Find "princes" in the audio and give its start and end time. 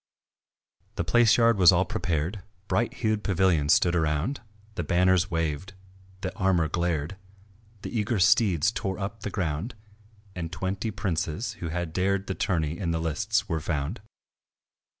10.89-11.53